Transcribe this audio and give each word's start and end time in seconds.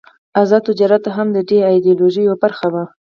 آزاد 0.41 0.61
تجارت 0.69 1.03
هم 1.15 1.27
د 1.31 1.37
دې 1.49 1.57
ایډیالوژۍ 1.71 2.21
یوه 2.25 2.37
برخه 2.43 2.67
وه. 2.73 2.83